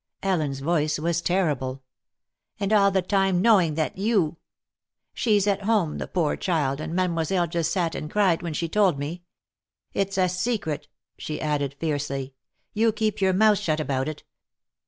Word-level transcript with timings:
Ellen's 0.23 0.61
voice 0.61 0.97
was 0.97 1.21
terrible. 1.21 1.83
"And 2.59 2.73
all 2.73 2.89
the 2.89 3.03
time 3.03 3.39
knowing 3.39 3.75
that 3.75 3.99
you 3.99 4.37
She's 5.13 5.45
at 5.45 5.61
home, 5.65 5.99
the 5.99 6.07
poor 6.07 6.35
child, 6.35 6.81
and 6.81 6.95
Mademoiselle 6.95 7.45
just 7.45 7.71
sat 7.71 7.93
and 7.93 8.09
cried 8.09 8.41
when 8.41 8.53
she 8.55 8.67
told 8.67 8.97
me. 8.97 9.21
It's 9.93 10.17
a 10.17 10.27
secret," 10.27 10.87
she 11.19 11.39
added, 11.39 11.75
fiercely. 11.79 12.33
"You 12.73 12.91
keep 12.91 13.21
your 13.21 13.33
mouth 13.33 13.59
shut 13.59 13.79
about 13.79 14.07
it. 14.09 14.23